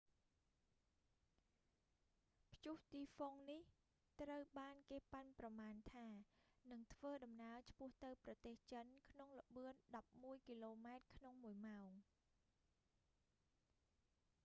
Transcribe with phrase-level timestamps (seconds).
[2.51, 3.61] ព្យុះទីហ្វុងនេះ
[4.21, 6.07] ត្រូវបានគេប៉ាន់ប្រមាណថា
[6.71, 11.89] នឹងធ្វើដំណើរឆ្ពោះទៅប្រទេសចិនក្នុងល្បឿនដប់មួយគីឡូម៉ែត្រក្នុងមួយម៉ោង